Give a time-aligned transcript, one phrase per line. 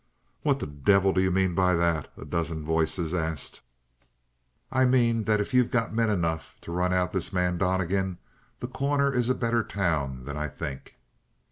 [0.41, 3.61] "What the devil do you mean by that?" a dozen voices asked.
[4.71, 8.17] "I mean, that if you got men enough to run out this man Donnegan,
[8.61, 10.95] The Corner is a better town than I think."